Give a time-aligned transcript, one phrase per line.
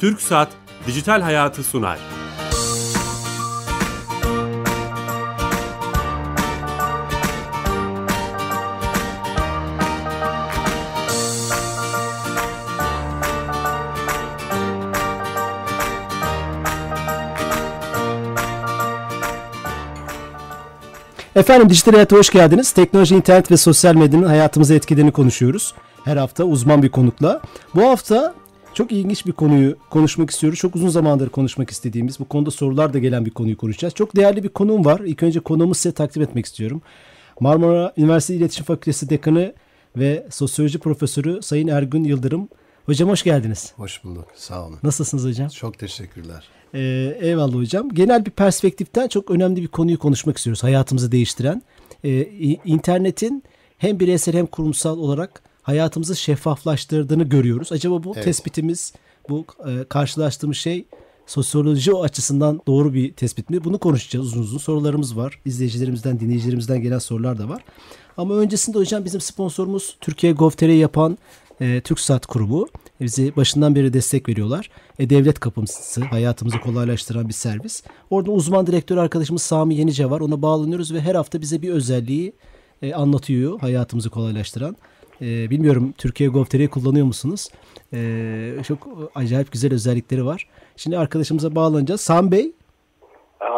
[0.00, 0.48] Türk Saat
[0.86, 1.98] Dijital Hayatı sunar.
[21.36, 22.72] Efendim Dijital Hayat'a hoş geldiniz.
[22.72, 25.74] Teknoloji, internet ve sosyal medyanın hayatımıza etkilerini konuşuyoruz.
[26.04, 27.40] Her hafta uzman bir konukla.
[27.74, 28.39] Bu hafta
[28.74, 30.58] çok ilginç bir konuyu konuşmak istiyoruz.
[30.58, 33.94] Çok uzun zamandır konuşmak istediğimiz, bu konuda sorular da gelen bir konuyu konuşacağız.
[33.94, 35.00] Çok değerli bir konuğum var.
[35.00, 36.82] İlk önce konuğumu size takdim etmek istiyorum.
[37.40, 39.54] Marmara Üniversitesi İletişim Fakültesi Dekanı
[39.96, 42.48] ve Sosyoloji Profesörü Sayın Ergün Yıldırım.
[42.86, 43.72] Hocam hoş geldiniz.
[43.76, 44.24] Hoş bulduk.
[44.34, 44.78] Sağ olun.
[44.82, 45.48] Nasılsınız hocam?
[45.48, 46.48] Çok teşekkürler.
[46.74, 47.88] Ee, eyvallah hocam.
[47.88, 50.62] Genel bir perspektiften çok önemli bir konuyu konuşmak istiyoruz.
[50.62, 51.62] Hayatımızı değiştiren.
[52.04, 52.22] Ee,
[52.64, 53.44] internetin
[53.78, 57.72] hem bireysel hem kurumsal olarak hayatımızı şeffaflaştırdığını görüyoruz.
[57.72, 58.24] Acaba bu evet.
[58.24, 58.92] tespitimiz,
[59.28, 60.84] bu e, karşılaştığımız şey
[61.26, 63.64] sosyoloji açısından doğru bir tespit mi?
[63.64, 64.58] Bunu konuşacağız uzun uzun.
[64.58, 65.40] Sorularımız var.
[65.44, 67.64] İzleyicilerimizden, dinleyicilerimizden gelen sorular da var.
[68.16, 71.18] Ama öncesinde hocam bizim sponsorumuz Türkiye Gov.tr'yi yapan
[71.60, 72.68] e, TürkSat Kurumu.
[73.00, 74.70] Bizi başından beri destek veriyorlar.
[74.98, 77.82] E, devlet kapımızı hayatımızı kolaylaştıran bir servis.
[78.10, 80.20] Orada uzman direktör arkadaşımız Sami Yenice var.
[80.20, 82.32] Ona bağlanıyoruz ve her hafta bize bir özelliği
[82.82, 84.76] e, anlatıyor hayatımızı kolaylaştıran.
[85.22, 87.48] E, bilmiyorum Türkiye Gov.tr'yi kullanıyor musunuz?
[87.92, 87.98] E,
[88.68, 90.48] çok acayip güzel özellikleri var.
[90.76, 92.00] Şimdi arkadaşımıza bağlanacağız.
[92.00, 92.52] Sam Bey.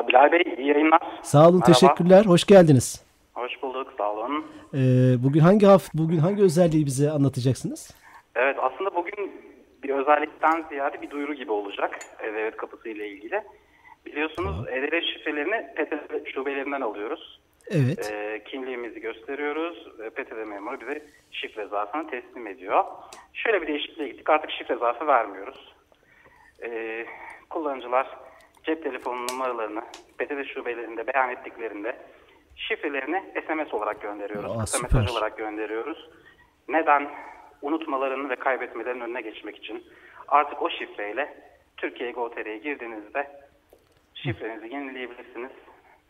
[0.09, 1.01] Bilal Bey iyi yayınlar.
[1.23, 1.73] Sağ olun Merhaba.
[1.73, 2.25] teşekkürler.
[2.27, 3.05] Hoş geldiniz.
[3.35, 4.45] Hoş bulduk sağ olun.
[4.75, 4.79] E,
[5.25, 7.91] bugün hangi hafta bugün hangi özelliği bize anlatacaksınız?
[8.35, 9.33] Evet aslında bugün
[9.83, 13.43] bir özellikten ziyade bir duyuru gibi olacak E-Devlet kapısı ile ilgili.
[14.07, 17.41] Biliyorsunuz E-Devlet şifrelerini PTT şubelerinden alıyoruz.
[17.71, 18.13] Evet.
[18.13, 19.89] E, kimliğimizi gösteriyoruz.
[20.15, 22.85] PTT memuru bize şifre zarfını teslim ediyor.
[23.33, 24.31] Şöyle bir değişikliğe gittik.
[24.31, 25.75] Artık şifre zarfı vermiyoruz.
[26.63, 27.07] E,
[27.51, 28.19] kullanıcılar
[28.65, 29.81] cep telefonu numaralarını
[30.19, 31.97] PTT şubelerinde beyan ettiklerinde
[32.57, 34.57] şifrelerini SMS olarak gönderiyoruz.
[34.57, 36.11] Aa, Kısa mesaj olarak gönderiyoruz.
[36.69, 37.11] Neden?
[37.63, 39.85] Unutmalarını ve kaybetmelerinin önüne geçmek için
[40.29, 41.35] artık o şifreyle
[41.77, 43.31] Türkiye Gov.tr'ye girdiğinizde
[44.15, 45.51] şifrenizi yenileyebilirsiniz.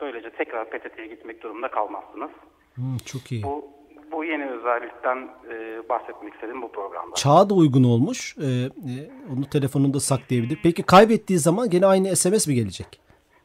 [0.03, 2.31] Böylece tekrar PTT'ye gitmek durumunda kalmazsınız.
[2.75, 3.43] Hmm, çok iyi.
[3.43, 3.65] Bu,
[4.13, 7.15] bu yeni özellikten e, bahsetmek istedim bu programda.
[7.15, 8.37] Çağa da uygun olmuş.
[8.39, 8.95] Ee, e,
[9.33, 10.59] onu telefonunda saklayabilir.
[10.63, 13.01] Peki kaybettiği zaman gene aynı SMS mi gelecek?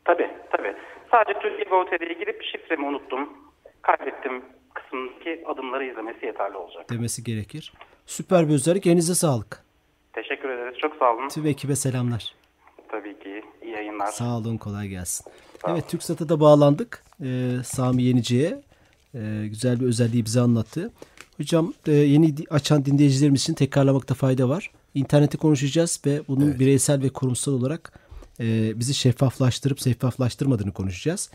[0.05, 0.75] Tabii tabii.
[1.11, 3.29] Sadece Türkiye Gov.tr'ye girip şifremi unuttum,
[3.81, 4.41] kaybettim
[4.73, 6.89] kısmındaki adımları izlemesi yeterli olacak.
[6.89, 7.73] Demesi gerekir.
[8.05, 8.87] Süper bir özellik.
[8.87, 9.63] Elinize sağlık.
[10.13, 10.77] Teşekkür ederiz.
[10.77, 11.27] Çok sağ olun.
[11.29, 12.35] Tüm ekibe selamlar.
[12.87, 13.43] Tabii ki.
[13.61, 14.07] İyi yayınlar.
[14.07, 14.57] Sağ olun.
[14.57, 15.31] Kolay gelsin.
[15.67, 17.03] Evet TürkSat'a da bağlandık.
[17.23, 18.61] Ee, Sami Yenici'ye.
[19.15, 20.91] Ee, güzel bir özelliği bize anlattı.
[21.37, 24.71] Hocam e, yeni açan dinleyicilerimiz için tekrarlamakta fayda var.
[24.95, 26.59] İnterneti konuşacağız ve bunun evet.
[26.59, 27.99] bireysel ve kurumsal olarak
[28.39, 31.29] e, bizi şeffaflaştırıp şeffaflaştırmadığını konuşacağız.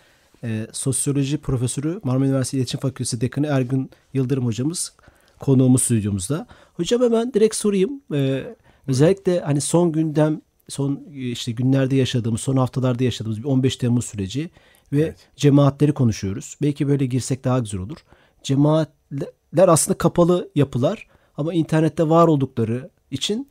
[0.45, 4.93] E, sosyoloji profesörü Marmara Üniversitesi İletişim Fakültesi Dekanı Ergün Yıldırım hocamız
[5.41, 6.47] konuğumuz stüdyomuzda.
[6.75, 8.03] Hocam hemen direkt sorayım.
[8.15, 8.45] E,
[8.89, 14.51] özellikle hani son gündem son işte günlerde yaşadığımız, son haftalarda yaşadığımız bir 15 Temmuz süreci
[14.93, 15.29] ve evet.
[15.37, 16.57] cemaatleri konuşuyoruz.
[16.63, 17.97] Belki böyle girsek daha güzel olur.
[18.43, 21.07] Cemaatler aslında kapalı yapılar
[21.37, 23.49] ama internette var oldukları için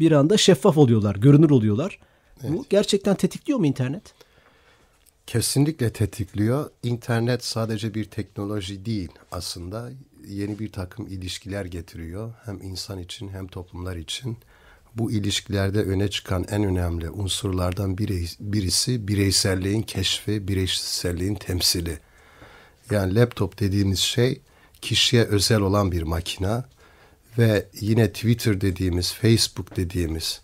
[0.00, 1.98] bir anda şeffaf oluyorlar, görünür oluyorlar.
[2.42, 2.52] Evet.
[2.52, 4.14] Bu gerçekten tetikliyor mu internet?
[5.26, 6.70] Kesinlikle tetikliyor.
[6.82, 9.90] İnternet sadece bir teknoloji değil aslında.
[10.28, 12.34] Yeni bir takım ilişkiler getiriyor.
[12.44, 14.36] Hem insan için hem toplumlar için.
[14.94, 21.98] Bu ilişkilerde öne çıkan en önemli unsurlardan biri, birisi bireyselliğin keşfi, bireyselliğin temsili.
[22.90, 24.40] Yani laptop dediğimiz şey
[24.80, 26.64] kişiye özel olan bir makina
[27.38, 30.40] ve yine Twitter dediğimiz, Facebook dediğimiz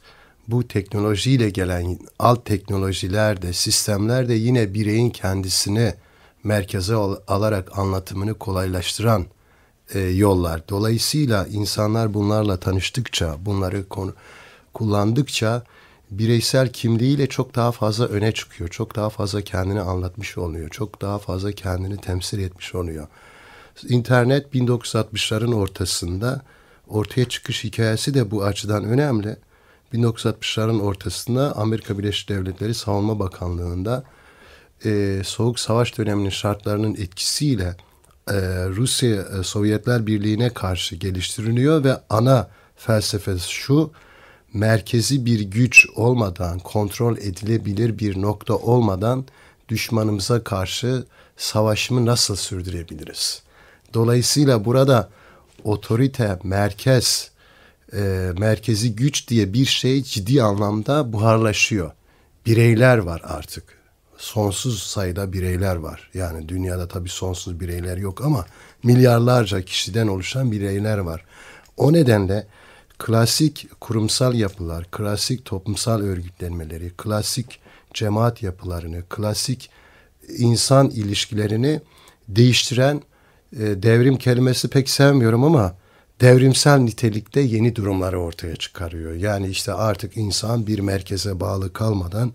[0.48, 5.94] bu teknolojiyle gelen alt teknolojiler de sistemler de yine bireyin kendisini
[6.44, 9.26] merkeze al alarak anlatımını kolaylaştıran
[9.94, 10.68] e, yollar.
[10.68, 14.14] Dolayısıyla insanlar bunlarla tanıştıkça, bunları konu
[14.72, 15.62] kullandıkça
[16.10, 18.70] bireysel kimliğiyle çok daha fazla öne çıkıyor.
[18.70, 20.68] Çok daha fazla kendini anlatmış oluyor.
[20.68, 23.08] Çok daha fazla kendini temsil etmiş oluyor.
[23.88, 26.42] İnternet 1960'ların ortasında
[26.88, 29.36] ortaya çıkış hikayesi de bu açıdan önemli.
[29.94, 34.04] 1960'ların ortasında Amerika Birleşik Devletleri Savunma Bakanlığı'nda
[34.84, 37.76] e, Soğuk Savaş döneminin şartlarının etkisiyle
[38.28, 38.34] e,
[38.68, 43.92] Rusya e, Sovyetler Birliği'ne karşı geliştiriliyor ve ana felsefe şu
[44.54, 49.24] merkezi bir güç olmadan kontrol edilebilir bir nokta olmadan
[49.68, 51.04] düşmanımıza karşı
[51.36, 53.42] savaşımı nasıl sürdürebiliriz?
[53.94, 55.08] Dolayısıyla burada
[55.64, 57.30] otorite, merkez
[57.92, 61.92] e, merkezi güç diye bir şey ciddi anlamda buharlaşıyor.
[62.46, 63.80] Bireyler var artık.
[64.16, 66.10] Sonsuz sayıda bireyler var.
[66.14, 68.46] Yani dünyada tabii sonsuz bireyler yok ama
[68.82, 71.24] milyarlarca kişiden oluşan bireyler var.
[71.76, 72.46] O nedenle
[73.00, 77.60] klasik kurumsal yapılar, klasik toplumsal örgütlenmeleri, klasik
[77.94, 79.70] cemaat yapılarını, klasik
[80.38, 81.80] insan ilişkilerini
[82.28, 83.02] değiştiren
[83.52, 85.74] e, devrim kelimesi pek sevmiyorum ama
[86.20, 89.14] devrimsel nitelikte yeni durumları ortaya çıkarıyor.
[89.14, 92.34] Yani işte artık insan bir merkeze bağlı kalmadan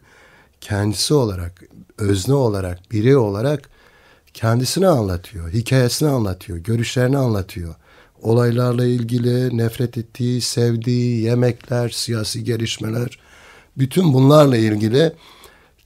[0.61, 1.63] kendisi olarak,
[1.97, 3.69] özne olarak, birey olarak
[4.33, 7.75] kendisini anlatıyor, hikayesini anlatıyor, görüşlerini anlatıyor.
[8.25, 13.19] Olaylarla ilgili nefret ettiği, sevdiği yemekler, siyasi gelişmeler,
[13.77, 15.13] bütün bunlarla ilgili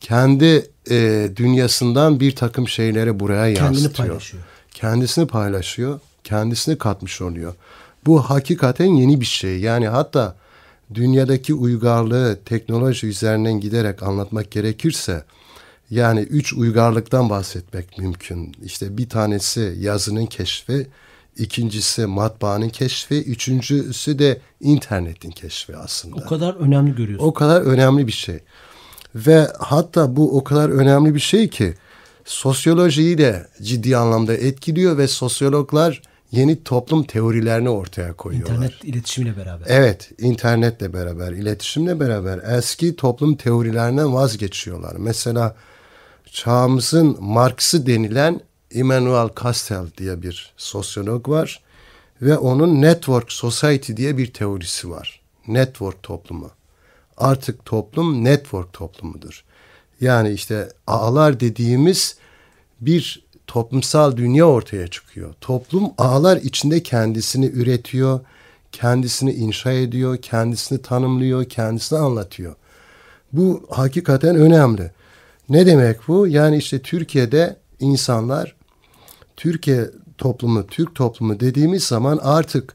[0.01, 4.07] kendi e, dünyasından bir takım şeyleri buraya Kendini yansıtıyor.
[4.07, 4.43] paylaşıyor.
[4.71, 7.53] Kendisini paylaşıyor, kendisini katmış oluyor.
[8.05, 9.59] Bu hakikaten yeni bir şey.
[9.59, 10.35] Yani hatta
[10.93, 15.23] dünyadaki uygarlığı teknoloji üzerinden giderek anlatmak gerekirse
[15.91, 18.55] yani üç uygarlıktan bahsetmek mümkün.
[18.63, 20.87] İşte bir tanesi yazının keşfi,
[21.37, 26.15] ikincisi matbaanın keşfi, üçüncüsü de internetin keşfi aslında.
[26.15, 27.27] O kadar önemli görüyorsun.
[27.27, 28.39] O kadar önemli bir şey.
[29.15, 31.73] Ve hatta bu o kadar önemli bir şey ki
[32.25, 38.55] sosyolojiyi de ciddi anlamda etkiliyor ve sosyologlar yeni toplum teorilerini ortaya koyuyorlar.
[38.55, 39.65] İnternet iletişimiyle beraber.
[39.69, 44.95] Evet, internetle beraber, iletişimle beraber eski toplum teorilerinden vazgeçiyorlar.
[44.97, 45.55] Mesela
[46.31, 48.41] çağımızın Marx'ı denilen
[48.71, 51.63] Immanuel Castel diye bir sosyolog var
[52.21, 55.21] ve onun Network Society diye bir teorisi var.
[55.47, 56.51] Network toplumu.
[57.17, 59.43] Artık toplum network toplumudur.
[60.01, 62.17] Yani işte ağlar dediğimiz
[62.81, 65.33] bir toplumsal dünya ortaya çıkıyor.
[65.41, 68.19] Toplum ağlar içinde kendisini üretiyor,
[68.71, 72.55] kendisini inşa ediyor, kendisini tanımlıyor, kendisini anlatıyor.
[73.33, 74.91] Bu hakikaten önemli.
[75.49, 76.27] Ne demek bu?
[76.27, 78.55] Yani işte Türkiye'de insanlar,
[79.39, 82.73] Türkiye toplumu, Türk toplumu dediğimiz zaman artık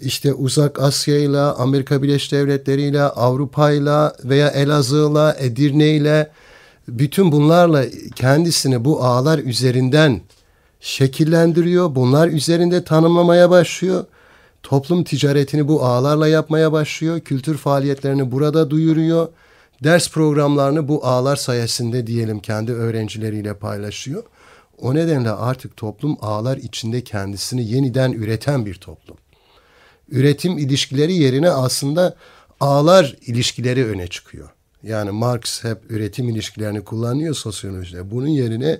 [0.00, 6.30] işte Uzak Asya'yla, Amerika Birleşik Devletleri'yle, Avrupa'yla veya Elazığ'la, Edirne'yle
[6.88, 7.84] bütün bunlarla
[8.14, 10.20] kendisini bu ağlar üzerinden
[10.80, 11.94] şekillendiriyor.
[11.94, 14.04] Bunlar üzerinde tanımlamaya başlıyor.
[14.62, 17.20] Toplum ticaretini bu ağlarla yapmaya başlıyor.
[17.20, 19.28] Kültür faaliyetlerini burada duyuruyor.
[19.84, 24.22] Ders programlarını bu ağlar sayesinde diyelim kendi öğrencileriyle paylaşıyor.
[24.80, 29.16] O nedenle artık toplum ağlar içinde kendisini yeniden üreten bir toplum.
[30.08, 32.16] Üretim ilişkileri yerine aslında
[32.60, 34.48] ağlar ilişkileri öne çıkıyor.
[34.82, 38.10] Yani Marx hep üretim ilişkilerini kullanıyor sosyolojide.
[38.10, 38.78] Bunun yerine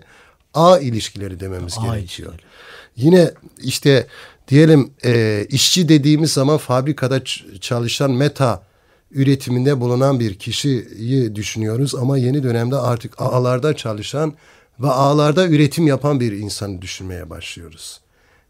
[0.54, 2.32] ağ ilişkileri dememiz Ağ gerekiyor.
[2.32, 2.50] ilişkileri.
[2.96, 3.30] Yine
[3.62, 4.06] işte
[4.48, 7.24] diyelim e, işçi dediğimiz zaman fabrikada
[7.60, 8.62] çalışan meta
[9.10, 14.34] üretiminde bulunan bir kişiyi düşünüyoruz ama yeni dönemde artık ağlarda çalışan
[14.80, 18.00] ve ağlarda üretim yapan bir insanı düşünmeye başlıyoruz.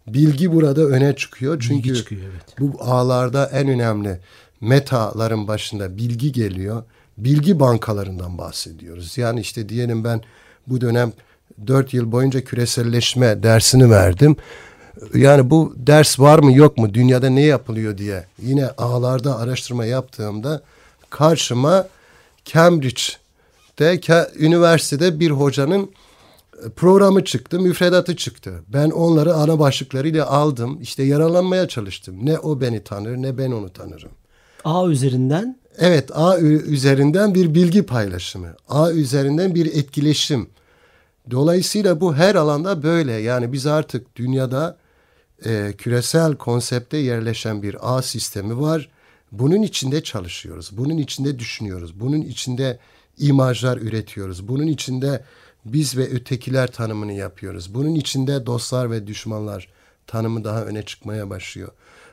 [0.07, 2.43] Bilgi burada öne çıkıyor çünkü Bilgi çıkıyor, evet.
[2.59, 4.21] bu ağlarda en önemli
[4.61, 6.83] metaların başında bilgi geliyor.
[7.19, 9.19] Bilgi bankalarından bahsediyoruz.
[9.19, 10.23] Yani işte diyelim ben
[10.67, 11.13] bu dönem
[11.67, 14.37] dört yıl boyunca küreselleşme dersini verdim.
[15.15, 20.63] Yani bu ders var mı yok mu dünyada ne yapılıyor diye yine ağlarda araştırma yaptığımda
[21.11, 21.89] karşıma
[22.45, 25.91] Cambridge'de üniversitede bir hocanın
[26.77, 28.63] programı çıktı, müfredatı çıktı.
[28.69, 30.79] Ben onları ana başlıklarıyla aldım.
[30.83, 32.17] İşte yaralanmaya çalıştım.
[32.23, 34.11] Ne o beni tanır ne ben onu tanırım.
[34.65, 38.55] Ağ üzerinden Evet ü- üzerinden bir bilgi paylaşımı.
[38.69, 40.49] Ağ üzerinden bir etkileşim.
[41.31, 43.13] Dolayısıyla bu her alanda böyle.
[43.13, 44.77] Yani biz artık dünyada
[45.45, 48.89] e, küresel konsepte yerleşen bir ağ sistemi var.
[49.33, 50.71] Bunun içinde çalışıyoruz.
[50.73, 52.01] Bunun içinde düşünüyoruz.
[52.01, 52.79] Bunun içinde
[53.19, 54.49] imajlar üretiyoruz.
[54.49, 55.25] Bunun içinde
[55.65, 57.75] biz ve ötekiler tanımını yapıyoruz.
[57.75, 59.69] Bunun içinde dostlar ve düşmanlar
[60.07, 61.69] tanımı daha öne çıkmaya başlıyor.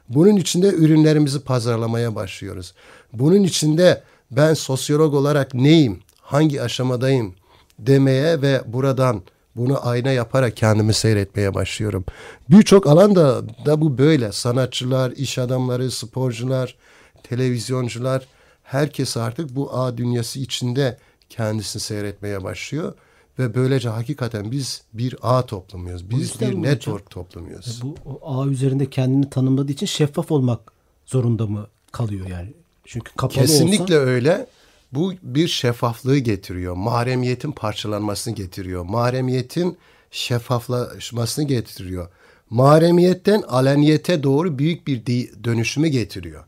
[0.10, 2.74] Bunun içinde ürünlerimizi pazarlamaya başlıyoruz.
[3.14, 7.36] Bunun içinde ben sosyolog olarak neyim, hangi aşamadayım
[7.80, 9.22] demeye ve buradan
[9.56, 12.06] bunu ayna yaparak kendimi seyretmeye başlıyorum.
[12.50, 14.32] Birçok alanda da bu böyle.
[14.32, 16.76] Sanatçılar, iş adamları, sporcular,
[17.24, 18.28] televizyoncular
[18.64, 20.98] herkes artık bu ağ dünyası içinde
[21.30, 22.94] kendisini seyretmeye başlıyor.
[23.40, 26.10] Ve böylece hakikaten biz bir ağ toplumuyuz.
[26.10, 27.82] Biz bir network toplumuyuz.
[27.84, 30.72] bu o ağ üzerinde kendini tanımladığı için şeffaf olmak
[31.06, 32.54] zorunda mı kalıyor yani?
[32.86, 34.48] Çünkü kapalı Kesinlikle olsa öyle.
[34.92, 36.74] Bu bir şeffaflığı getiriyor.
[36.74, 38.84] Mahremiyetin parçalanmasını getiriyor.
[38.84, 39.78] Mahremiyetin
[40.12, 42.08] şeffaflaşmasını getiriyor.
[42.50, 45.06] Mahremiyetten aleniyete doğru büyük bir
[45.44, 46.44] dönüşümü getiriyor.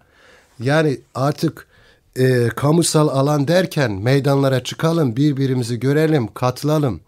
[0.59, 1.67] Yani artık
[2.15, 7.01] e, kamusal alan derken meydanlara çıkalım, birbirimizi görelim, katılalım.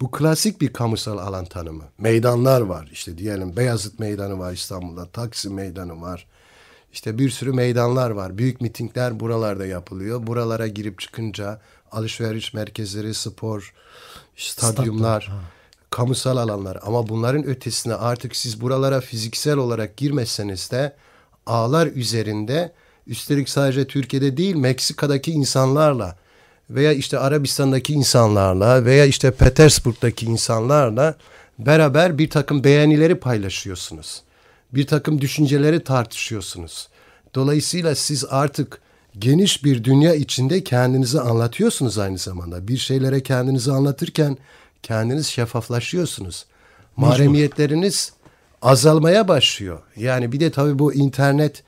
[0.00, 1.84] Bu klasik bir kamusal alan tanımı.
[1.98, 2.88] Meydanlar var.
[2.92, 6.26] İşte diyelim Beyazıt Meydanı var İstanbul'da, Taksim Meydanı var.
[6.92, 8.38] İşte bir sürü meydanlar var.
[8.38, 10.26] Büyük mitingler buralarda yapılıyor.
[10.26, 11.60] Buralara girip çıkınca
[11.92, 13.74] alışveriş merkezleri, spor,
[14.36, 15.32] stadyumlar,
[15.90, 16.78] kamusal alanlar.
[16.82, 20.96] Ama bunların ötesine artık siz buralara fiziksel olarak girmeseniz de
[21.46, 22.72] ağlar üzerinde
[23.08, 26.16] üstelik sadece Türkiye'de değil Meksika'daki insanlarla
[26.70, 31.14] veya işte Arabistan'daki insanlarla veya işte Petersburg'daki insanlarla
[31.58, 34.22] beraber bir takım beğenileri paylaşıyorsunuz.
[34.74, 36.88] Bir takım düşünceleri tartışıyorsunuz.
[37.34, 38.80] Dolayısıyla siz artık
[39.18, 42.68] geniş bir dünya içinde kendinizi anlatıyorsunuz aynı zamanda.
[42.68, 44.36] Bir şeylere kendinizi anlatırken
[44.82, 46.46] kendiniz şeffaflaşıyorsunuz.
[46.96, 48.12] Mahremiyetleriniz
[48.62, 49.78] azalmaya başlıyor.
[49.96, 51.62] Yani bir de tabii bu internet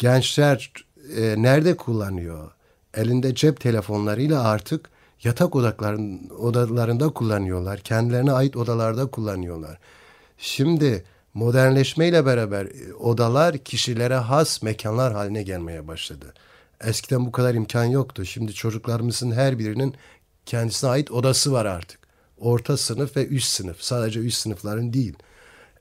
[0.00, 0.72] gençler
[1.16, 2.50] e, nerede kullanıyor?
[2.94, 4.90] Elinde cep telefonlarıyla artık
[5.22, 7.80] yatak odakların, odalarında kullanıyorlar.
[7.80, 9.78] Kendilerine ait odalarda kullanıyorlar.
[10.38, 11.04] Şimdi
[11.34, 16.34] modernleşmeyle beraber e, odalar kişilere has mekanlar haline gelmeye başladı.
[16.84, 18.24] Eskiden bu kadar imkan yoktu.
[18.24, 19.94] Şimdi çocuklarımızın her birinin
[20.46, 22.00] kendisine ait odası var artık.
[22.38, 23.82] Orta sınıf ve üst sınıf.
[23.82, 25.14] Sadece üst sınıfların değil.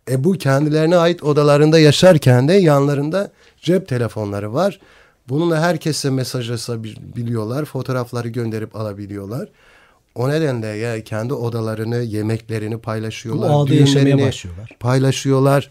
[0.10, 4.80] E bu kendilerine ait odalarında yaşarken de yanlarında cep telefonları var.
[5.30, 7.66] Bununla herkese mesajlaşabiliyorlar.
[7.66, 9.50] Fotoğrafları gönderip alabiliyorlar.
[10.16, 13.50] O nedenle ya kendi odalarını, yemeklerini paylaşıyorlar.
[13.50, 13.68] Bu
[14.28, 14.70] başlıyorlar.
[14.80, 15.70] Paylaşıyorlar.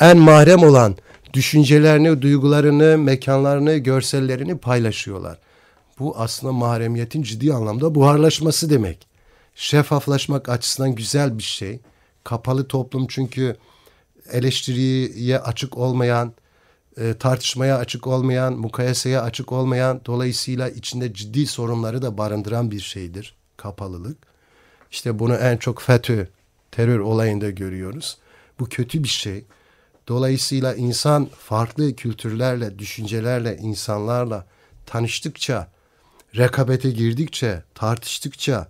[0.00, 0.96] En mahrem olan
[1.32, 5.38] düşüncelerini, duygularını, mekanlarını, görsellerini paylaşıyorlar.
[5.98, 9.06] Bu aslında mahremiyetin ciddi anlamda buharlaşması demek.
[9.54, 11.80] Şeffaflaşmak açısından güzel bir şey.
[12.24, 13.56] Kapalı toplum çünkü
[14.32, 16.32] eleştiriye açık olmayan,
[16.96, 23.34] e, tartışmaya açık olmayan, mukayeseye açık olmayan, dolayısıyla içinde ciddi sorunları da barındıran bir şeydir
[23.56, 24.18] kapalılık.
[24.90, 26.26] İşte bunu en çok FETÖ
[26.72, 28.18] terör olayında görüyoruz.
[28.60, 29.44] Bu kötü bir şey.
[30.08, 34.46] Dolayısıyla insan farklı kültürlerle, düşüncelerle, insanlarla
[34.86, 35.68] tanıştıkça,
[36.36, 38.68] rekabete girdikçe, tartıştıkça,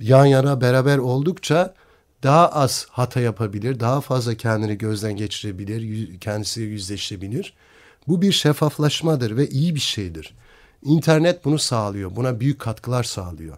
[0.00, 1.74] yan yana beraber oldukça
[2.24, 7.54] daha az hata yapabilir, daha fazla kendini gözden geçirebilir, kendisiyle yüzleşebilir.
[8.08, 10.34] Bu bir şeffaflaşmadır ve iyi bir şeydir.
[10.82, 13.56] İnternet bunu sağlıyor, buna büyük katkılar sağlıyor.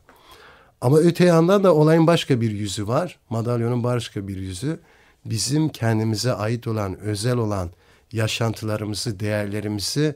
[0.80, 3.18] Ama öte yandan da olayın başka bir yüzü var.
[3.30, 4.80] Madalyonun başka bir yüzü.
[5.24, 7.70] Bizim kendimize ait olan, özel olan
[8.12, 10.14] yaşantılarımızı, değerlerimizi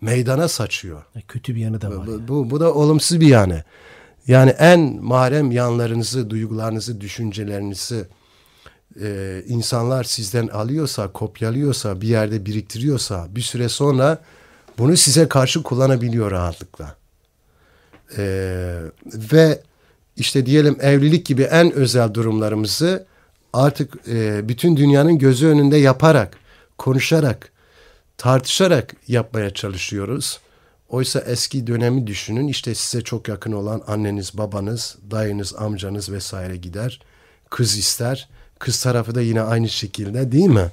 [0.00, 1.04] meydana saçıyor.
[1.16, 2.06] E, kötü bir yanı da var.
[2.06, 2.28] Bu, yani.
[2.28, 3.64] bu, bu da olumsuz bir yanı.
[4.28, 8.04] Yani en mahrem yanlarınızı, duygularınızı, düşüncelerinizi
[9.00, 14.18] e, insanlar sizden alıyorsa, kopyalıyorsa, bir yerde biriktiriyorsa bir süre sonra
[14.78, 16.96] bunu size karşı kullanabiliyor rahatlıkla.
[18.18, 18.24] E,
[19.14, 19.62] ve
[20.16, 23.06] işte diyelim evlilik gibi en özel durumlarımızı
[23.52, 26.38] artık e, bütün dünyanın gözü önünde yaparak,
[26.78, 27.52] konuşarak,
[28.18, 30.40] tartışarak yapmaya çalışıyoruz.
[30.94, 37.00] Oysa eski dönemi düşünün işte size çok yakın olan anneniz, babanız, dayınız, amcanız vesaire gider.
[37.50, 38.28] Kız ister.
[38.58, 40.70] Kız tarafı da yine aynı şekilde değil mi?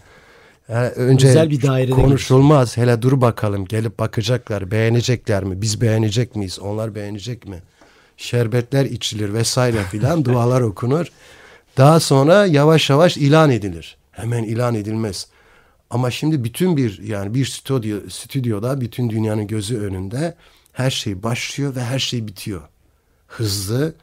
[0.69, 2.75] Yani önce Özel bir dairede konuşulmaz.
[2.75, 2.87] Gelir.
[2.87, 4.71] Hele dur bakalım gelip bakacaklar.
[4.71, 5.61] Beğenecekler mi?
[5.61, 6.59] Biz beğenecek miyiz?
[6.59, 7.57] Onlar beğenecek mi?
[8.17, 11.07] Şerbetler içilir vesaire filan dualar okunur.
[11.77, 13.97] Daha sonra yavaş yavaş ilan edilir.
[14.11, 15.27] Hemen ilan edilmez.
[15.91, 20.35] Ama şimdi bütün bir yani bir stüdyo, stüdyoda bütün dünyanın gözü önünde
[20.73, 22.61] her şey başlıyor ve her şey bitiyor.
[23.27, 23.93] Hızlı,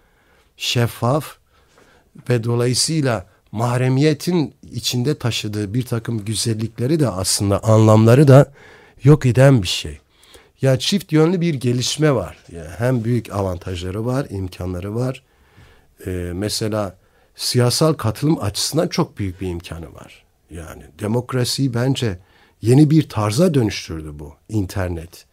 [0.56, 1.36] şeffaf
[2.28, 8.52] ve dolayısıyla mahremiyetin içinde taşıdığı bir takım güzellikleri de aslında anlamları da
[9.04, 9.98] yok eden bir şey.
[10.62, 12.38] Ya çift yönlü bir gelişme var.
[12.52, 15.22] Yani hem büyük avantajları var, imkanları var.
[16.06, 16.96] Ee, mesela
[17.36, 20.27] siyasal katılım açısından çok büyük bir imkanı var.
[20.50, 22.18] Yani demokrasiyi bence
[22.62, 25.26] yeni bir tarza dönüştürdü bu internet.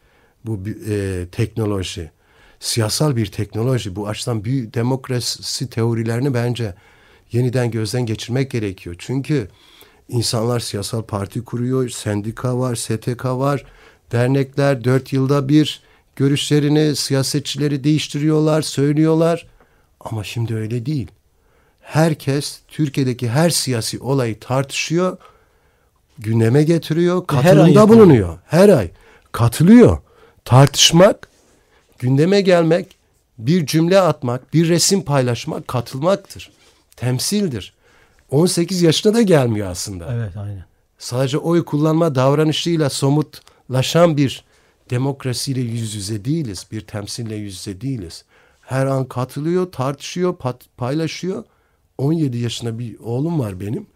[0.45, 2.11] Bu e, teknoloji.
[2.59, 3.95] Siyasal bir teknoloji.
[3.95, 6.73] Bu açıdan büyük demokrasi teorilerini bence
[7.31, 8.95] yeniden gözden geçirmek gerekiyor.
[8.99, 9.47] Çünkü
[10.09, 13.65] insanlar siyasal parti kuruyor, sendika var, STK var,
[14.11, 15.81] dernekler dört yılda bir
[16.15, 19.47] görüşlerini, siyasetçileri değiştiriyorlar, söylüyorlar.
[19.99, 21.11] Ama şimdi öyle değil
[21.85, 25.17] herkes Türkiye'deki her siyasi olayı tartışıyor,
[26.17, 28.37] gündeme getiriyor, katılımda her bulunuyor.
[28.45, 28.91] Her ay
[29.31, 29.97] katılıyor.
[30.45, 31.27] Tartışmak,
[31.99, 32.95] gündeme gelmek,
[33.37, 36.51] bir cümle atmak, bir resim paylaşmak katılmaktır.
[36.95, 37.73] Temsildir.
[38.31, 40.13] 18 yaşına da gelmiyor aslında.
[40.15, 40.65] Evet, aynen.
[40.97, 44.43] Sadece oy kullanma davranışıyla somutlaşan bir
[44.89, 46.65] demokrasiyle yüz yüze değiliz.
[46.71, 48.25] Bir temsille yüz yüze değiliz.
[48.61, 50.35] Her an katılıyor, tartışıyor,
[50.77, 51.43] paylaşıyor.
[51.97, 53.87] 17 yaşında bir oğlum var benim.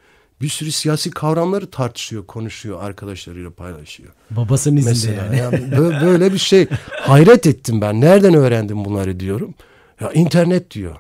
[0.41, 4.10] Bir sürü siyasi kavramları tartışıyor, konuşuyor, arkadaşlarıyla paylaşıyor.
[4.32, 5.38] Babasının izinde Mesela yani.
[5.38, 6.68] yani bö- böyle bir şey.
[7.01, 8.01] Hayret ettim ben.
[8.01, 9.53] Nereden öğrendim bunları diyorum.
[10.01, 10.96] Ya internet diyor.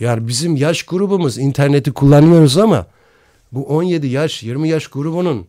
[0.00, 2.86] Yani bizim yaş grubumuz interneti kullanıyoruz ama
[3.52, 5.46] bu 17 yaş, 20 yaş grubunun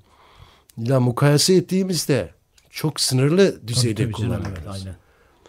[0.77, 2.29] ile mukayese ettiğimizde
[2.69, 4.63] çok sınırlı düzeyde Tabii canım, kullanıyoruz.
[4.65, 4.95] evet, aynen.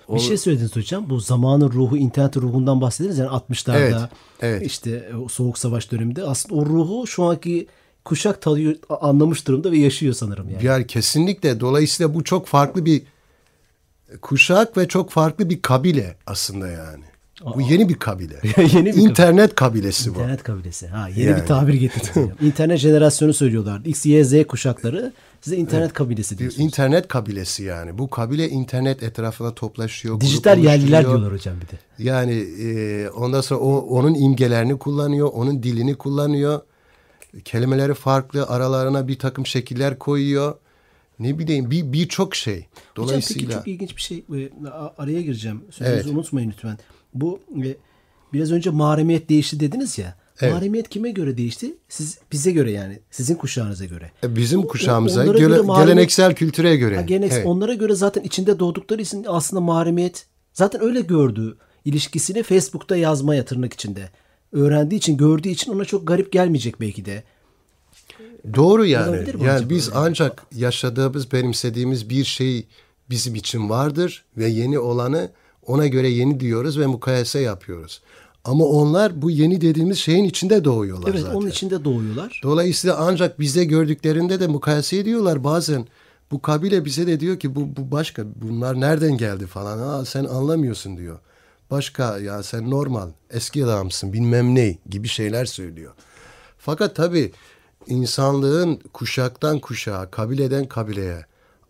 [0.09, 1.11] O- Bir şey söylediniz hocam.
[1.11, 3.19] Bu zamanın ruhu, internet ruhundan bahsediniz.
[3.19, 4.11] Yani 60'larda Evet,
[4.41, 4.67] evet.
[4.67, 7.67] işte o soğuk savaş döneminde aslında o ruhu şu anki
[8.05, 10.65] kuşak tadıyor, anlamış durumda ve yaşıyor sanırım yani.
[10.65, 13.03] Yani kesinlikle dolayısıyla bu çok farklı bir
[14.23, 17.05] kuşak ve çok farklı bir kabile aslında yani.
[17.57, 18.35] Bu yeni bir kabile.
[18.73, 20.19] Yeni bir İnternet kabilesi bu.
[20.19, 20.87] İnternet kabilesi.
[20.87, 21.41] Ha, yeni Yani.
[21.43, 22.17] bir tabir getirdiniz.
[22.17, 22.31] hocam.
[22.47, 23.81] İnternet jenerasyonu söylüyorlar.
[23.85, 25.13] X, Y, Z kuşakları
[25.47, 26.65] size internet kabilesi Bir diyorsunuz.
[26.65, 27.99] internet kabilesi yani.
[27.99, 30.21] Bu kabile internet etrafına toplaşıyor.
[30.21, 31.79] Dijital yerliler diyorlar hocam bir de.
[31.99, 36.61] Yani e, ondan sonra o onun imgelerini kullanıyor, onun dilini kullanıyor.
[37.45, 40.55] Kelimeleri farklı, aralarına bir takım şekiller koyuyor.
[41.19, 42.55] Ne bileyim bir birçok şey.
[42.57, 44.19] Hocam peki Dolayısıyla çok ilginç bir şey.
[44.19, 44.51] e,
[44.99, 45.63] Araya gireceğim.
[45.71, 46.07] Sözünüzü Evet.
[46.07, 46.79] unutmayın lütfen.
[47.15, 47.77] Bu e,
[48.33, 50.17] biraz önce mahremiyet değişti dediniz ya.
[50.41, 50.53] Evet.
[50.55, 51.75] Mahremiyet kime göre değişti?
[51.89, 52.99] Siz bize göre yani.
[53.11, 54.11] Sizin kuşağınıza göre.
[54.25, 56.97] e, bizim kuşağımıza, göre- göre mahremiyet- geleneksel kültüre göre.
[56.97, 57.47] Ha, gene Evet.
[57.47, 61.57] onlara göre zaten içinde doğdukları için aslında mahremiyet zaten öyle gördü.
[61.85, 64.11] ilişkisini Facebook'ta yazmaya tırnak içinde.
[64.53, 67.23] Öğrendiği için, gördüğü için ona çok garip gelmeyecek belki de.
[68.55, 69.25] Doğru yani.
[69.45, 69.99] Yani biz öyle?
[69.99, 72.67] ancak yaşadığımız, benimsediğimiz bir şey
[73.11, 75.31] bizim için vardır ve yeni olanı
[75.67, 78.01] ona göre yeni diyoruz ve mukayese yapıyoruz.
[78.47, 81.35] Ama onlar bu yeni dediğimiz şeyin içinde doğuyorlar Evet, zaten.
[81.35, 82.41] onun içinde doğuyorlar.
[82.43, 85.87] Dolayısıyla ancak bize gördüklerinde de mukayese ediyorlar bazen.
[86.31, 89.79] Bu kabile bize de diyor ki bu, bu başka bunlar nereden geldi falan.
[89.79, 91.19] Aa, sen anlamıyorsun diyor.
[91.71, 95.93] Başka ya sen normal eski adamsın bilmem ne gibi şeyler söylüyor.
[96.59, 97.33] Fakat tabii
[97.87, 101.25] insanlığın kuşaktan kuşağa, kabileden kabileye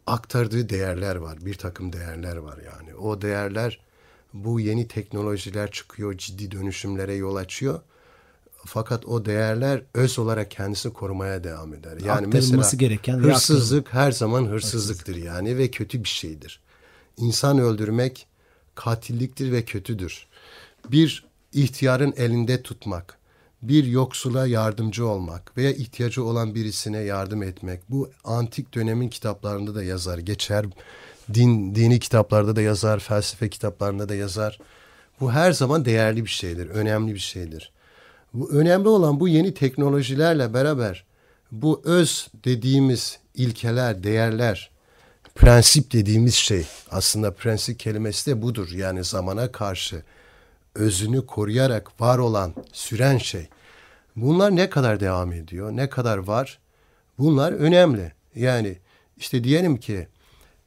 [0.06, 1.38] aktardığı değerler var.
[1.46, 2.94] Bir takım değerler var yani.
[2.94, 3.80] O değerler
[4.44, 7.80] bu yeni teknolojiler çıkıyor, ciddi dönüşümlere yol açıyor.
[8.66, 11.98] Fakat o değerler öz olarak kendisini korumaya devam eder.
[12.04, 16.60] Yani mesela gereken hırsızlık her zaman hırsızlıktır yani ve kötü bir şeydir.
[17.16, 18.26] İnsan öldürmek
[18.74, 20.26] katilliktir ve kötüdür.
[20.90, 23.18] Bir ihtiyarın elinde tutmak,
[23.62, 27.80] bir yoksula yardımcı olmak veya ihtiyacı olan birisine yardım etmek.
[27.90, 30.66] Bu antik dönemin kitaplarında da yazar, geçer.
[31.34, 34.58] Din, dini kitaplarda da yazar, felsefe kitaplarında da yazar.
[35.20, 37.72] Bu her zaman değerli bir şeydir, önemli bir şeydir.
[38.34, 41.04] Bu önemli olan bu yeni teknolojilerle beraber
[41.52, 44.70] bu öz dediğimiz ilkeler, değerler,
[45.34, 48.68] prensip dediğimiz şey aslında prensip kelimesi de budur.
[48.72, 50.02] Yani zamana karşı
[50.74, 53.48] özünü koruyarak var olan, süren şey.
[54.16, 56.58] Bunlar ne kadar devam ediyor, ne kadar var?
[57.18, 58.12] Bunlar önemli.
[58.34, 58.78] Yani
[59.16, 60.08] işte diyelim ki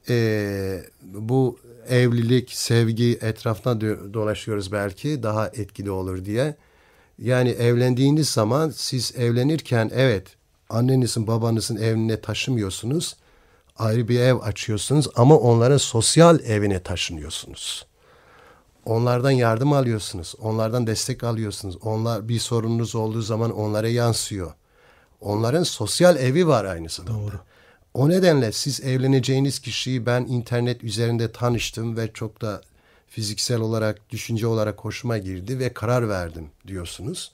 [0.10, 3.82] eee, bu evlilik, sevgi etrafına
[4.14, 6.56] dolaşıyoruz belki daha etkili olur diye.
[7.20, 10.28] Yani evlendiğiniz zaman siz evlenirken evet
[10.70, 13.16] annenizin babanızın evine taşımıyorsunuz.
[13.78, 17.86] Ayrı bir ev açıyorsunuz ama onların sosyal evine taşınıyorsunuz.
[18.86, 20.36] Onlardan yardım alıyorsunuz.
[20.42, 21.78] Onlardan destek alıyorsunuz.
[21.82, 24.54] Onlar bir sorununuz olduğu zaman onlara yansıyor.
[25.22, 27.20] Onların sosyal evi var aynı zamanda.
[27.24, 27.36] Doğru.
[27.94, 32.62] O nedenle siz evleneceğiniz kişiyi ben internet üzerinde tanıştım ve çok da
[33.08, 37.32] fiziksel olarak, düşünce olarak hoşuma girdi ve karar verdim diyorsunuz.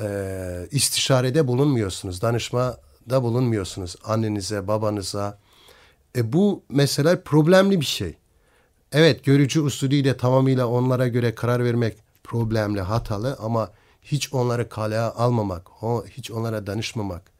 [0.00, 5.38] Ee, istişarede bulunmuyorsunuz, danışmada bulunmuyorsunuz annenize, babanıza.
[6.16, 8.16] E bu mesela problemli bir şey.
[8.92, 13.70] Evet görücü usulüyle tamamıyla onlara göre karar vermek problemli, hatalı ama
[14.02, 15.66] hiç onları kaleye almamak,
[16.10, 17.31] hiç onlara danışmamak,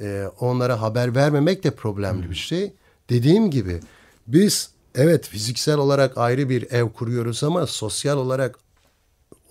[0.00, 2.72] e, onlara haber vermemek de problemli bir şey.
[3.10, 3.80] Dediğim gibi
[4.26, 8.58] biz evet fiziksel olarak ayrı bir ev kuruyoruz ama sosyal olarak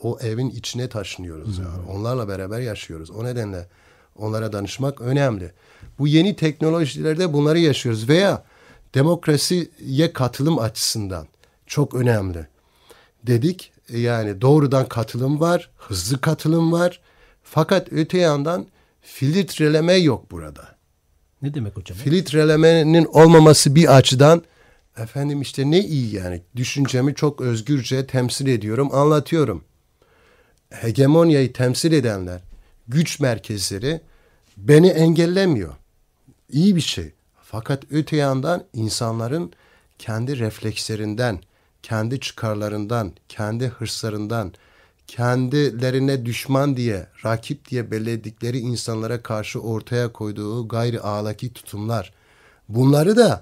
[0.02, 1.58] o evin içine taşınıyoruz.
[1.58, 1.90] Yani.
[1.90, 3.12] Onlarla beraber yaşıyoruz.
[3.12, 3.68] O nedenle
[4.18, 5.52] onlara danışmak önemli.
[6.00, 8.44] Bu yeni teknolojilerde bunları yaşıyoruz veya
[8.96, 11.28] demokrasiye katılım açısından
[11.68, 12.48] çok önemli.
[13.24, 17.00] Dedik yani doğrudan katılım var, hızlı katılım var.
[17.44, 18.66] Fakat öte yandan
[19.14, 20.76] filtreleme yok burada.
[21.42, 21.98] Ne demek hocam?
[21.98, 24.44] Filtrelemenin olmaması bir açıdan
[24.98, 29.64] efendim işte ne iyi yani düşüncemi çok özgürce temsil ediyorum, anlatıyorum.
[30.70, 32.42] Hegemonyayı temsil edenler,
[32.88, 34.02] güç merkezleri
[34.58, 35.74] beni engellemiyor.
[36.52, 37.12] İyi bir şey.
[37.44, 39.54] Fakat öte yandan insanların
[40.00, 41.40] kendi reflekslerinden,
[41.84, 44.54] kendi çıkarlarından, kendi hırslarından,
[45.10, 52.14] kendilerine düşman diye, rakip diye belirledikleri insanlara karşı ortaya koyduğu gayri ahlaki tutumlar.
[52.70, 53.42] Bunları da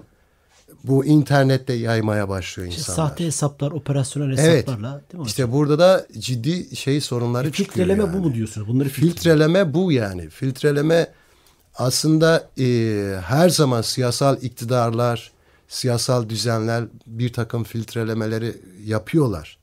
[0.83, 3.09] bu internette yaymaya başlıyor İşte insanlar.
[3.09, 4.39] sahte hesaplar, operasyonel Evet.
[4.67, 5.27] hesaplarla değil mi?
[5.27, 7.67] İşte burada da ciddi şey sorunları çıkıyor.
[7.69, 8.13] filtreleme yani.
[8.13, 8.67] bu mu diyorsunuz?
[8.67, 9.09] Bunları filtre.
[9.09, 10.29] Filtreleme bu yani.
[10.29, 11.11] Filtreleme
[11.75, 12.65] aslında e,
[13.25, 15.31] her zaman siyasal iktidarlar,
[15.67, 19.56] siyasal düzenler bir takım filtrelemeleri yapıyorlar.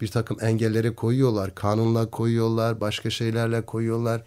[0.00, 4.22] Bir takım engelleri koyuyorlar, kanunla koyuyorlar, başka şeylerle koyuyorlar.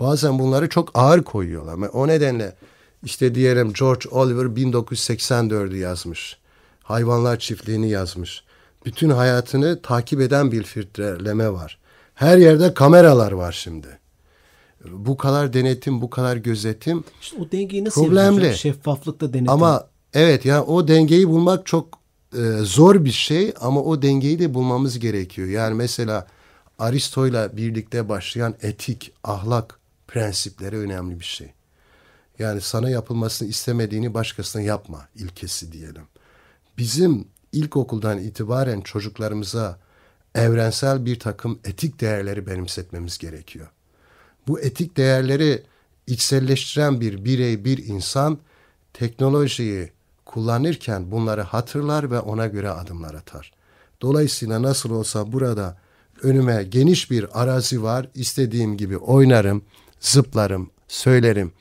[0.00, 1.90] Bazen bunları çok ağır koyuyorlar.
[1.92, 2.56] O nedenle
[3.04, 6.38] işte diyelim George Oliver 1984'ü yazmış.
[6.82, 8.44] Hayvanlar çiftliğini yazmış.
[8.84, 11.78] Bütün hayatını takip eden bir filtreleme var.
[12.14, 13.98] Her yerde kameralar var şimdi.
[14.90, 18.54] Bu kadar denetim, bu kadar gözetim İşte o dengeyi nasıl Problemli.
[18.56, 19.50] Şeffaflıkta denetim.
[19.50, 21.98] ama evet yani o dengeyi bulmak çok
[22.34, 25.48] e, zor bir şey ama o dengeyi de bulmamız gerekiyor.
[25.48, 26.26] Yani mesela
[26.78, 31.52] Aristo'yla birlikte başlayan etik, ahlak prensipleri önemli bir şey.
[32.38, 36.02] Yani sana yapılmasını istemediğini başkasına yapma ilkesi diyelim.
[36.78, 39.78] Bizim ilkokuldan itibaren çocuklarımıza
[40.34, 43.68] evrensel bir takım etik değerleri benimsetmemiz gerekiyor.
[44.48, 45.62] Bu etik değerleri
[46.06, 48.38] içselleştiren bir birey, bir insan
[48.92, 49.93] teknolojiyi
[50.34, 53.52] kullanırken bunları hatırlar ve ona göre adımlar atar.
[54.02, 55.78] Dolayısıyla nasıl olsa burada
[56.22, 58.08] önüme geniş bir arazi var.
[58.14, 59.62] İstediğim gibi oynarım,
[60.00, 61.52] zıplarım, söylerim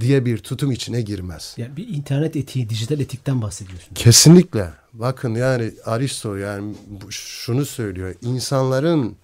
[0.00, 1.54] diye bir tutum içine girmez.
[1.56, 4.02] yani bir internet etiği, dijital etikten bahsediyorsunuz.
[4.02, 4.70] Kesinlikle.
[4.92, 6.74] Bakın yani Aristo yani
[7.10, 8.14] şunu söylüyor.
[8.22, 9.16] İnsanların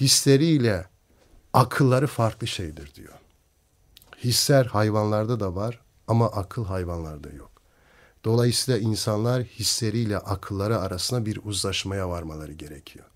[0.00, 0.86] hisleriyle
[1.52, 3.14] akılları farklı şeydir diyor.
[4.24, 7.49] Hisler hayvanlarda da var ama akıl hayvanlarda yok.
[8.24, 13.06] Dolayısıyla insanlar hisleriyle akılları arasında bir uzlaşmaya varmaları gerekiyor.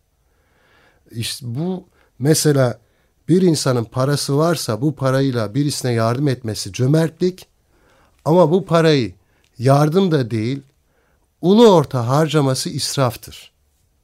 [1.10, 1.88] İşte bu
[2.18, 2.80] mesela
[3.28, 7.46] bir insanın parası varsa bu parayla birisine yardım etmesi cömertlik
[8.24, 9.14] ama bu parayı
[9.58, 10.62] yardım da değil
[11.40, 13.52] ulu orta harcaması israftır.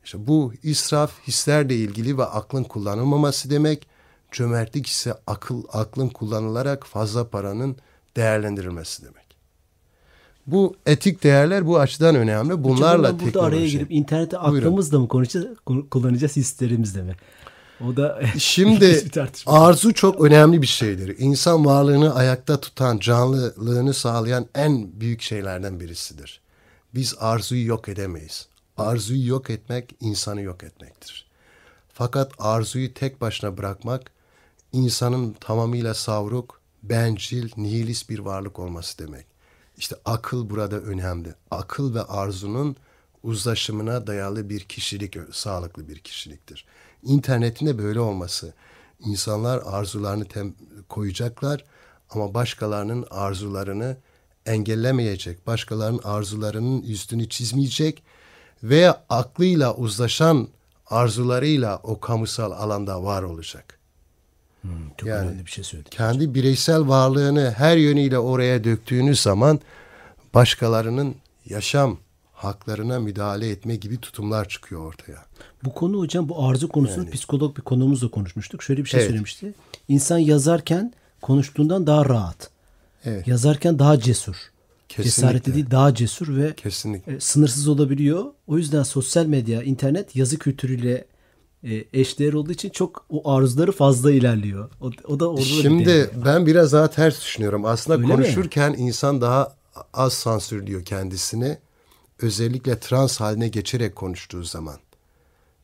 [0.04, 3.86] İşte bu israf hislerle ilgili ve aklın kullanılmaması demek.
[4.32, 7.76] Cömertlik ise akıl aklın kullanılarak fazla paranın
[8.16, 9.29] değerlendirilmesi demek.
[10.50, 12.64] Bu etik değerler bu açıdan önemli.
[12.64, 13.56] Bunlarla Hocam, burada teknoloji.
[13.56, 14.56] araya girip internete Buyurun.
[14.66, 17.16] aklımızla mı konuşacağız, ku- kullanacağız hislerimizle mi?
[17.88, 19.04] O da Şimdi
[19.46, 21.14] arzu çok önemli bir şeydir.
[21.18, 26.40] İnsan varlığını ayakta tutan, canlılığını sağlayan en büyük şeylerden birisidir.
[26.94, 28.48] Biz arzuyu yok edemeyiz.
[28.76, 31.26] Arzuyu yok etmek insanı yok etmektir.
[31.92, 34.10] Fakat arzuyu tek başına bırakmak
[34.72, 39.29] insanın tamamıyla savruk, bencil, nihilist bir varlık olması demek.
[39.80, 41.34] İşte akıl burada önemli.
[41.50, 42.76] Akıl ve arzunun
[43.22, 46.66] uzlaşımına dayalı bir kişilik, sağlıklı bir kişiliktir.
[47.02, 48.54] İnternetin de böyle olması.
[49.00, 50.52] İnsanlar arzularını tem-
[50.88, 51.64] koyacaklar
[52.10, 53.96] ama başkalarının arzularını
[54.46, 58.02] engellemeyecek, başkalarının arzularının üstünü çizmeyecek
[58.62, 60.48] veya aklıyla uzlaşan
[60.86, 63.79] arzularıyla o kamusal alanda var olacak.
[64.96, 65.92] Çok yani- önemli bir şey söyledik.
[65.92, 69.60] Kendi bireysel varlığını her yönüyle oraya döktüğünüz zaman
[70.34, 71.14] başkalarının
[71.48, 71.98] yaşam
[72.32, 75.24] haklarına müdahale etme gibi tutumlar çıkıyor ortaya.
[75.64, 78.62] Bu konu hocam bu arzu konusunu psikolog bir konuğumuzla konuşmuştuk.
[78.62, 79.08] Şöyle bir şey Evet.
[79.10, 79.54] söylemişti.
[79.88, 80.92] İnsan yazarken
[81.22, 82.50] konuştuğundan daha rahat.
[83.04, 83.28] Evet.
[83.28, 84.36] Yazarken daha cesur.
[84.88, 85.10] Kesinlikle.
[85.10, 87.16] Cesaretli değil daha cesur ve Kesinlikle.
[87.16, 88.24] e, sınırsız olabiliyor.
[88.46, 91.04] O yüzden sosyal medya, internet yazı kültürüyle
[91.64, 94.70] e, eşdeğer olduğu için çok o arzuları fazla ilerliyor.
[94.80, 96.24] O, o da orada da bir Şimdi var.
[96.24, 97.64] ben biraz daha ters düşünüyorum.
[97.64, 98.12] Aslında Öyle mi?
[98.12, 99.56] konuşurken insan daha
[99.94, 101.58] az sansürlüyor kendisini.
[102.22, 104.76] Özellikle trans haline geçerek konuştuğu zaman.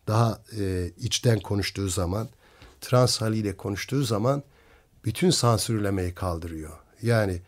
[0.06, 2.28] Daha e, içten konuştuğu zaman.
[2.80, 4.42] Trans haliyle konuştuğu zaman
[5.04, 6.72] bütün sansürlemeyi kaldırıyor.
[7.02, 7.42] Yani e,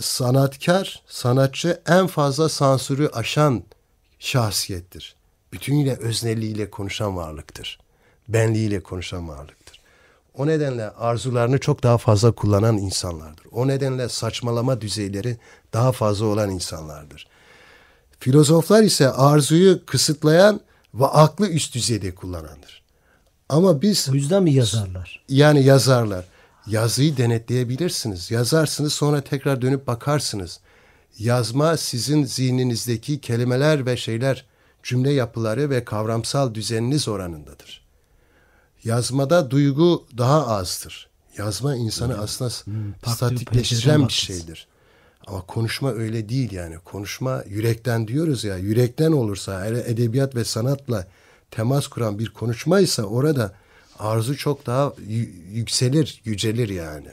[0.00, 3.62] sanatkar, sanatçı en fazla sansürü aşan
[4.18, 5.16] şahsiyettir.
[5.54, 7.78] Bütünüyle öznelliğiyle konuşan varlıktır.
[8.28, 9.80] Benliğiyle konuşan varlıktır.
[10.34, 13.46] O nedenle arzularını çok daha fazla kullanan insanlardır.
[13.52, 15.36] O nedenle saçmalama düzeyleri
[15.72, 17.26] daha fazla olan insanlardır.
[18.20, 20.60] Filozoflar ise arzuyu kısıtlayan
[20.94, 22.82] ve aklı üst düzeyde kullanandır.
[23.48, 25.24] Ama biz O yüzden mi yazarlar?
[25.28, 26.24] yani yazarlar.
[26.66, 28.30] Yazıyı denetleyebilirsiniz.
[28.30, 30.60] Yazarsınız sonra tekrar dönüp bakarsınız.
[31.18, 34.44] Yazma sizin zihninizdeki kelimeler ve şeyler,
[34.84, 37.84] cümle yapıları ve kavramsal düzeniniz oranındadır.
[38.84, 41.08] Yazmada duygu daha azdır.
[41.38, 44.68] Yazma insanı aslında farklı bir statikleştiren bir şeydir.
[45.26, 46.78] Ama konuşma öyle değil yani.
[46.84, 48.56] Konuşma yürekten diyoruz ya.
[48.56, 51.06] Yürekten olursa edebiyat ve sanatla
[51.50, 53.52] temas kuran bir konuşmaysa orada
[53.98, 54.92] arzu çok daha
[55.52, 57.08] yükselir, yücelir yani.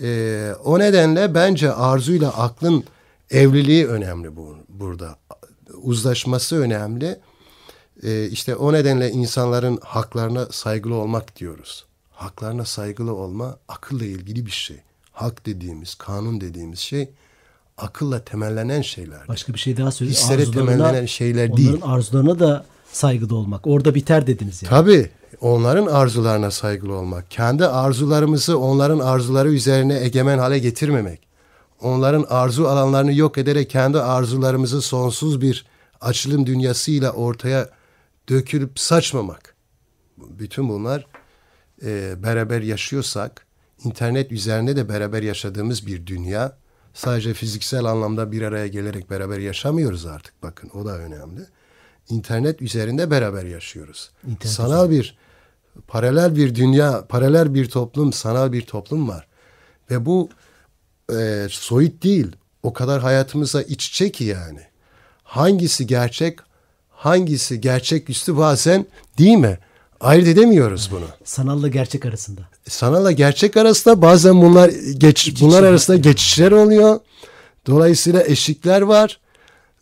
[0.00, 2.84] Ee, o nedenle bence arzuyla aklın
[3.30, 5.16] evliliği önemli bu, burada.
[5.82, 7.20] Uzlaşması önemli.
[8.02, 11.84] Ee, işte o nedenle insanların haklarına saygılı olmak diyoruz.
[12.12, 14.76] Haklarına saygılı olma akılla ilgili bir şey.
[15.12, 17.10] Hak dediğimiz, kanun dediğimiz şey
[17.78, 19.28] akılla temellenen şeyler.
[19.28, 20.20] Başka bir şey daha söyleyeyim.
[20.20, 21.70] Hislere temellenen şeyler onların değil.
[21.70, 23.66] Onların arzularına da saygılı olmak.
[23.66, 24.70] Orada biter dediniz yani.
[24.70, 25.10] Tabii.
[25.40, 27.30] Onların arzularına saygılı olmak.
[27.30, 31.20] Kendi arzularımızı onların arzuları üzerine egemen hale getirmemek.
[31.80, 35.66] Onların arzu alanlarını yok ederek kendi arzularımızı sonsuz bir
[36.00, 37.68] açılım dünyasıyla ortaya
[38.28, 39.54] dökülüp saçmamak.
[40.18, 41.06] Bütün bunlar
[41.82, 43.46] e, beraber yaşıyorsak,
[43.84, 46.56] internet üzerine de beraber yaşadığımız bir dünya.
[46.94, 50.42] Sadece fiziksel anlamda bir araya gelerek beraber yaşamıyoruz artık.
[50.42, 51.40] Bakın o da önemli.
[52.08, 54.10] İnternet üzerinde beraber yaşıyoruz.
[54.26, 55.18] İnternet sanal bir,
[55.88, 59.26] paralel bir dünya, paralel bir toplum, sanal bir toplum var.
[59.90, 60.28] Ve bu
[61.12, 62.26] e, soyut değil.
[62.62, 64.60] O kadar hayatımıza iç içe ki yani.
[65.22, 66.38] Hangisi gerçek,
[66.90, 68.86] hangisi gerçeküstü bazen
[69.18, 69.58] değil mi?
[70.00, 71.06] Ayırt edemiyoruz bunu.
[71.24, 72.40] Sanalla gerçek arasında.
[72.68, 77.00] Sanalla gerçek arasında bazen bunlar geç İç bunlar arasında geçişler oluyor.
[77.66, 79.20] Dolayısıyla eşikler var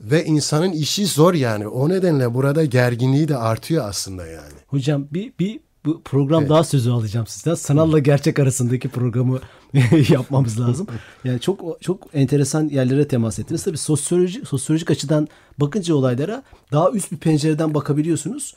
[0.01, 1.67] ve insanın işi zor yani.
[1.69, 4.55] O nedenle burada gerginliği de artıyor aslında yani.
[4.67, 6.51] Hocam bir bir bu program evet.
[6.51, 7.55] daha sözü alacağım sizden.
[7.55, 9.41] Sanalla gerçek arasındaki programı
[10.11, 10.87] yapmamız lazım.
[11.25, 13.65] Yani çok çok enteresan yerlere temas ettiniz.
[13.65, 16.43] Tabii sosyolojik sosyolojik açıdan bakınca olaylara
[16.73, 18.55] daha üst bir pencereden bakabiliyorsunuz.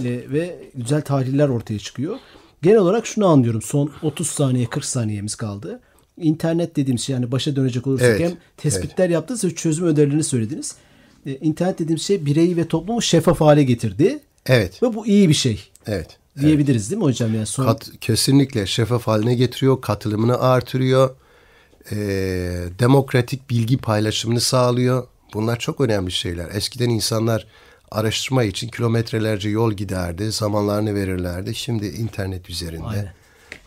[0.00, 2.16] Ee, ve güzel tahliller ortaya çıkıyor.
[2.62, 3.62] Genel olarak şunu anlıyorum.
[3.62, 5.80] Son 30 saniye 40 saniyemiz kaldı.
[6.18, 9.14] İnternet dediğimiz şey yani başa dönecek olursak evet, hem tespitler evet.
[9.14, 10.74] yaptınız ve çözüm önerilerini söylediniz.
[11.26, 14.18] Ee, internet dediğimiz şey bireyi ve toplumu şeffaf hale getirdi.
[14.46, 14.82] Evet.
[14.82, 15.60] Ve bu iyi bir şey.
[15.86, 16.18] Evet.
[16.40, 16.90] Diyebiliriz evet.
[16.90, 17.34] değil mi hocam?
[17.34, 17.64] Yani son...
[17.64, 21.16] Kat, kesinlikle şeffaf haline getiriyor, katılımını artırıyor,
[21.90, 21.96] e,
[22.78, 25.06] demokratik bilgi paylaşımını sağlıyor.
[25.34, 26.50] Bunlar çok önemli şeyler.
[26.54, 27.46] Eskiden insanlar
[27.90, 31.54] araştırma için kilometrelerce yol giderdi, zamanlarını verirlerdi.
[31.54, 33.12] Şimdi internet üzerinde Aynen.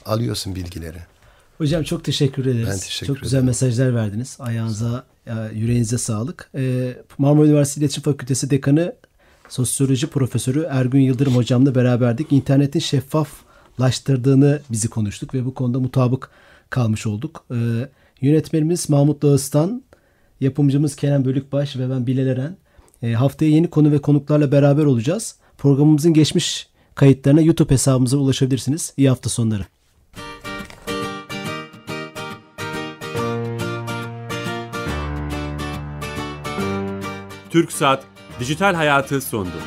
[0.05, 0.97] alıyorsun bilgileri.
[1.57, 2.67] Hocam çok teşekkür ederiz.
[2.71, 3.23] Ben teşekkür çok ederim.
[3.23, 4.37] güzel mesajlar verdiniz.
[4.39, 5.05] Ayağınıza,
[5.53, 6.49] yüreğinize sağlık.
[6.55, 8.95] Ee, Marmara Üniversitesi İletişim Fakültesi Dekanı
[9.49, 12.31] Sosyoloji Profesörü Ergün Yıldırım hocamla beraberdik.
[12.31, 16.29] İnternetin şeffaflaştırdığını bizi konuştuk ve bu konuda mutabık
[16.69, 17.45] kalmış olduk.
[17.51, 17.55] Ee,
[18.21, 19.83] yönetmenimiz Mahmut Dağıstan,
[20.39, 22.57] yapımcımız Kenan Bölükbaş ve ben Bilal Eren.
[23.03, 25.35] E, haftaya yeni konu ve konuklarla beraber olacağız.
[25.57, 28.93] Programımızın geçmiş kayıtlarına YouTube hesabımıza ulaşabilirsiniz.
[28.97, 29.65] İyi hafta sonları.
[37.49, 39.61] Türk Saat Dijital Hayatı sondu.